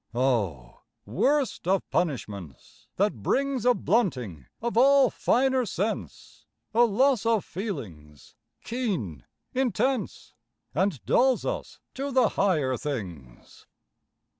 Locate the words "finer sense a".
5.11-6.85